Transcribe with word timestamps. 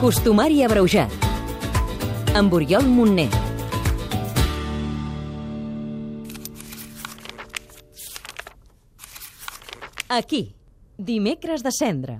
Costumari 0.00 0.62
abreujat. 0.64 1.10
Amb 2.34 2.52
Oriol 2.52 2.84
Montner. 2.90 3.28
Aquí, 10.08 10.54
dimecres 10.98 11.62
de 11.62 11.70
cendra. 11.72 12.18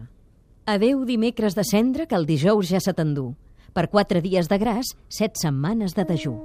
Adeu 0.66 1.04
dimecres 1.04 1.54
de 1.54 1.64
cendra, 1.64 2.06
que 2.06 2.16
el 2.16 2.26
dijous 2.26 2.70
ja 2.70 2.80
se 2.80 2.94
t'endú. 2.94 3.34
Per 3.74 3.88
quatre 3.90 4.22
dies 4.24 4.48
de 4.48 4.58
gras, 4.58 4.94
set 5.10 5.36
setmanes 5.36 5.94
de 5.98 6.06
dejú. 6.08 6.38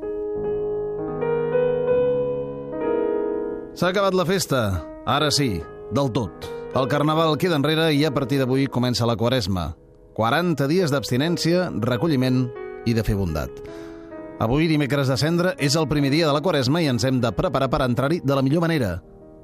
S'ha 3.78 3.94
acabat 3.94 4.18
la 4.18 4.26
festa. 4.26 4.64
Ara 5.06 5.30
sí, 5.32 5.62
del 5.94 6.12
tot. 6.12 6.50
El 6.76 6.90
carnaval 6.90 7.38
queda 7.40 7.58
enrere 7.58 7.94
i 7.96 8.04
a 8.06 8.12
partir 8.12 8.42
d'avui 8.42 8.68
comença 8.68 9.08
la 9.08 9.16
quaresma. 9.16 9.72
40 10.20 10.68
dies 10.68 10.92
d'abstinència, 10.92 11.70
recolliment 11.80 12.42
i 12.84 12.92
de 12.92 13.06
fer 13.08 13.16
bondat. 13.16 13.62
Avui, 14.44 14.68
dimecres 14.68 15.08
de 15.08 15.16
cendra, 15.20 15.54
és 15.56 15.78
el 15.80 15.88
primer 15.88 16.12
dia 16.12 16.28
de 16.28 16.34
la 16.36 16.42
quaresma 16.44 16.82
i 16.84 16.90
ens 16.92 17.06
hem 17.08 17.22
de 17.24 17.32
preparar 17.38 17.70
per 17.72 17.86
entrar-hi 17.86 18.20
de 18.20 18.36
la 18.36 18.44
millor 18.44 18.66
manera, 18.66 18.98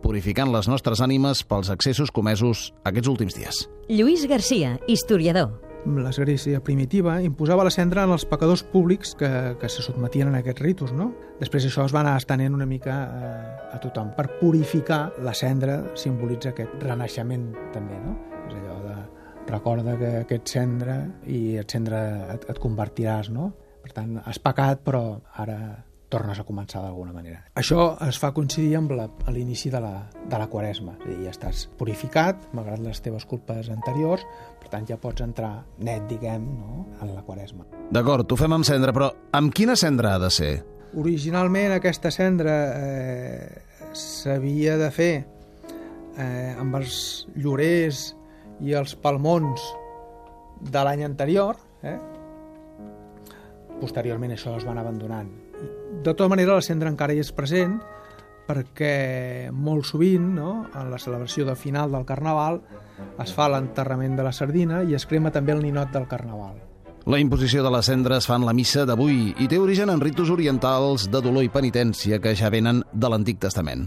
purificant 0.04 0.52
les 0.52 0.68
nostres 0.68 1.00
ànimes 1.00 1.46
pels 1.48 1.72
excessos 1.72 2.12
comesos 2.12 2.74
aquests 2.84 3.14
últims 3.14 3.40
dies. 3.40 3.62
Lluís 3.88 4.28
Garcia, 4.28 4.76
historiador. 4.92 5.62
L'Església 5.86 6.60
primitiva 6.66 7.22
imposava 7.24 7.64
la 7.64 7.72
cendra 7.72 8.04
en 8.04 8.12
els 8.12 8.28
pecadors 8.28 8.66
públics 8.68 9.16
que, 9.16 9.32
que 9.62 9.72
se 9.72 9.86
sotmetien 9.86 10.34
a 10.34 10.44
aquests 10.44 10.66
ritus, 10.66 10.92
no? 10.92 11.14
Després 11.40 11.70
això 11.70 11.88
es 11.88 11.96
va 11.96 12.04
anar 12.04 12.18
estenent 12.20 12.58
una 12.58 12.68
mica 12.68 13.00
a, 13.06 13.34
a 13.72 13.80
tothom. 13.80 14.12
Per 14.18 14.28
purificar, 14.42 15.06
la 15.24 15.38
cendra 15.38 15.86
simbolitza 15.96 16.52
aquest 16.52 16.82
renaixement 16.84 17.54
també, 17.72 18.02
no? 18.04 18.35
Recorda 19.46 19.98
que, 20.00 20.12
que 20.30 20.40
ets 20.42 20.56
cendra 20.58 21.00
i 21.30 21.58
et 21.62 21.72
cendra 21.72 22.02
et, 22.34 22.48
et 22.50 22.62
convertiràs, 22.62 23.30
no? 23.34 23.52
Per 23.86 23.94
tant, 23.94 24.16
has 24.26 24.40
pecat, 24.42 24.82
però 24.82 25.04
ara 25.42 25.60
tornes 26.10 26.40
a 26.40 26.46
començar 26.46 26.82
d'alguna 26.84 27.14
manera. 27.14 27.42
Això 27.60 27.96
es 28.06 28.18
fa 28.22 28.32
coincidir 28.36 28.76
amb 28.80 28.94
l'inici 29.34 29.72
de, 29.74 29.82
la, 29.84 30.06
de 30.30 30.40
la 30.40 30.48
quaresma. 30.52 30.96
És 31.00 31.06
a 31.06 31.10
dir, 31.10 31.18
ja 31.26 31.34
estàs 31.34 31.66
purificat, 31.80 32.48
malgrat 32.56 32.84
les 32.86 33.02
teves 33.04 33.26
culpes 33.30 33.70
anteriors, 33.74 34.24
per 34.62 34.72
tant 34.74 34.88
ja 34.90 35.00
pots 35.02 35.26
entrar 35.26 35.54
net, 35.78 36.06
diguem, 36.10 36.46
no? 36.62 36.86
en 37.02 37.14
la 37.14 37.26
quaresma. 37.26 37.68
D'acord, 37.94 38.32
ho 38.32 38.40
fem 38.40 38.58
amb 38.58 38.68
cendra, 38.68 38.94
però 38.96 39.12
amb 39.36 39.54
quina 39.56 39.78
cendra 39.80 40.16
ha 40.16 40.22
de 40.22 40.32
ser? 40.34 40.54
Originalment 40.96 41.76
aquesta 41.76 42.12
cendra 42.14 42.56
eh, 42.80 43.64
s'havia 43.98 44.78
de 44.80 44.92
fer 44.96 45.14
eh, 46.18 46.54
amb 46.56 46.78
els 46.80 47.26
llorers 47.36 48.14
i 48.62 48.76
els 48.78 48.96
palmons 48.96 49.64
de 50.62 50.84
l'any 50.88 51.04
anterior. 51.06 51.58
Eh? 51.84 51.98
Posteriorment 53.82 54.36
això 54.36 54.56
es 54.60 54.68
van 54.68 54.80
abandonant. 54.80 55.32
De 55.56 56.14
tota 56.14 56.30
manera, 56.32 56.56
la 56.56 56.66
cendra 56.66 56.92
encara 56.92 57.16
hi 57.16 57.24
és 57.24 57.32
present 57.36 57.80
perquè 58.46 59.50
molt 59.52 59.88
sovint, 59.90 60.28
no, 60.38 60.68
en 60.70 60.92
la 60.92 61.02
celebració 61.02 61.48
de 61.48 61.56
final 61.58 61.92
del 61.92 62.06
Carnaval, 62.06 62.62
es 63.24 63.34
fa 63.34 63.50
l'enterrament 63.50 64.16
de 64.16 64.28
la 64.28 64.36
sardina 64.36 64.84
i 64.86 64.94
es 64.96 65.08
crema 65.10 65.34
també 65.34 65.56
el 65.56 65.64
ninot 65.66 65.92
del 65.96 66.08
Carnaval. 66.08 66.60
La 67.06 67.20
imposició 67.22 67.62
de 67.62 67.70
la 67.70 67.84
cendra 67.86 68.18
es 68.18 68.26
fa 68.26 68.34
en 68.40 68.48
la 68.48 68.54
missa 68.58 68.82
d'avui 68.90 69.36
i 69.38 69.46
té 69.46 69.60
origen 69.62 69.92
en 69.94 70.00
ritus 70.02 70.32
orientals 70.34 71.04
de 71.14 71.20
dolor 71.22 71.46
i 71.46 71.52
penitència 71.54 72.18
que 72.18 72.32
ja 72.34 72.50
venen 72.50 72.80
de 72.90 73.12
l'Antic 73.14 73.38
Testament. 73.44 73.84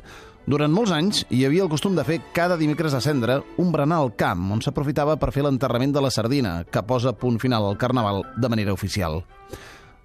Durant 0.47 0.71
molts 0.71 0.93
anys 0.95 1.25
hi 1.35 1.41
havia 1.45 1.65
el 1.65 1.73
costum 1.73 1.99
de 1.99 2.05
fer 2.07 2.21
cada 2.37 2.55
dimecres 2.61 2.95
de 2.95 3.01
cendra 3.03 3.41
un 3.59 3.73
berenar 3.75 3.99
al 4.05 4.13
camp 4.15 4.47
on 4.55 4.63
s'aprofitava 4.63 5.19
per 5.19 5.33
fer 5.35 5.43
l'enterrament 5.43 5.97
de 5.97 6.05
la 6.05 6.13
sardina, 6.15 6.63
que 6.63 6.85
posa 6.87 7.11
punt 7.11 7.41
final 7.43 7.67
al 7.67 7.77
Carnaval 7.77 8.23
de 8.39 8.53
manera 8.55 8.73
oficial. 8.73 9.25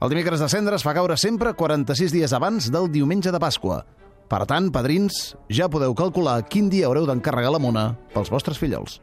El 0.02 0.10
dimecres 0.10 0.42
de 0.42 0.50
cendra 0.50 0.82
es 0.82 0.84
fa 0.84 0.98
caure 0.98 1.14
sempre 1.22 1.54
46 1.54 2.18
dies 2.18 2.34
abans 2.34 2.72
del 2.74 2.90
diumenge 2.92 3.30
de 3.30 3.40
Pasqua. 3.40 3.84
Per 4.26 4.42
tant, 4.50 4.72
padrins, 4.74 5.36
ja 5.54 5.70
podeu 5.70 5.94
calcular 5.94 6.40
quin 6.50 6.66
dia 6.74 6.90
haureu 6.90 7.06
d'encarregar 7.06 7.54
la 7.54 7.62
mona 7.62 7.92
pels 8.16 8.34
vostres 8.34 8.58
fillols. 8.58 8.98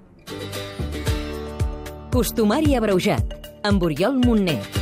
Costumari 2.11 2.75
abreujat. 2.75 3.40
Amb 3.63 3.83
Oriol 3.83 4.17
Montner. 4.25 4.80